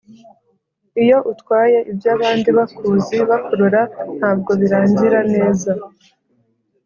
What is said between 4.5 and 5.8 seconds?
birangira neza